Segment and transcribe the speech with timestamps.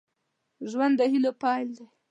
[0.69, 1.85] ژوند د هيلو پيل دی